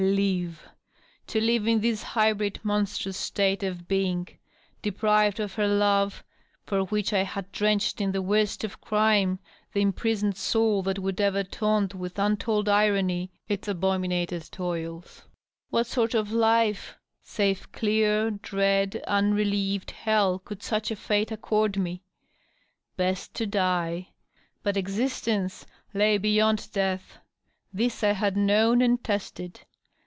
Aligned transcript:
Live! 0.03 0.67
To 1.27 1.39
live 1.39 1.67
in 1.67 1.79
this 1.79 2.01
hybrid, 2.01 2.59
monstrous 2.63 3.17
state 3.17 3.61
of 3.61 3.87
being, 3.87 4.27
deprived 4.81 5.39
of 5.39 5.53
her 5.53 5.67
love, 5.67 6.23
for 6.65 6.85
which 6.85 7.13
I 7.13 7.21
had 7.21 7.51
drenched 7.51 8.01
in 8.01 8.11
the 8.11 8.21
worst 8.23 8.63
of 8.63 8.81
crime 8.81 9.37
the 9.73 9.81
imprisoned 9.83 10.37
soul 10.37 10.81
that 10.83 10.97
would 10.97 11.21
ever 11.21 11.43
taunt 11.43 11.93
with 11.93 12.17
untold 12.17 12.67
irony 12.67 13.29
its 13.47 13.67
abominated 13.67 14.49
toils,— 14.51 15.21
what 15.69 15.85
sort 15.85 16.15
of 16.15 16.31
life 16.31 16.97
save 17.21 17.71
clear, 17.71 18.31
dread, 18.31 19.03
unrelieved 19.05 19.91
hell 19.91 20.39
could 20.39 20.63
such 20.63 20.89
a 20.89 20.95
fate 20.95 21.31
accord 21.31 21.77
me? 21.77 22.01
Best 22.97 23.35
to 23.35 23.45
die!.. 23.45 24.07
But 24.63 24.77
existence 24.77 25.63
lay 25.93 26.17
beyond 26.17 26.71
death— 26.73 27.19
^this 27.75 28.03
I 28.03 28.13
had 28.13 28.35
known 28.35 28.81
and 28.81 29.01
tested. 29.03 29.59